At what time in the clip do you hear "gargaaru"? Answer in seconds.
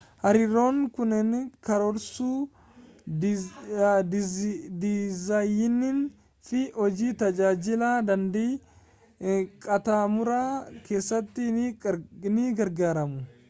12.63-13.07